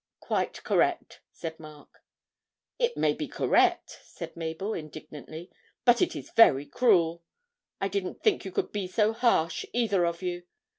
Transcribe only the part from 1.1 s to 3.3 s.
said Mark. 'It may be